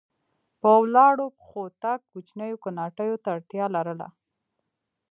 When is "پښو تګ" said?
1.37-1.99